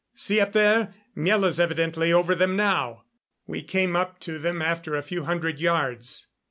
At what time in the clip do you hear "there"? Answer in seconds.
0.53-0.95